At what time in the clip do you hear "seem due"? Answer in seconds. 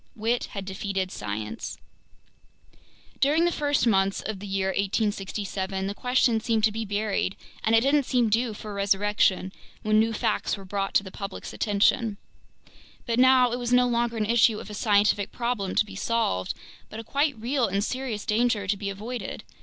8.07-8.55